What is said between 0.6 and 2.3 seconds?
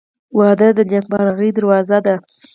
د نیکمرغۍ دروازه ده.